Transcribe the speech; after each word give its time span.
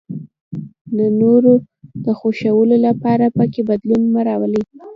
د 0.97 0.99
نورو 1.21 1.53
د 2.05 2.07
خوښولو 2.19 2.75
لپاره 2.87 3.25
پکې 3.37 3.61
بدلون 3.69 4.03
مه 4.13 4.21
راولئ. 4.27 4.63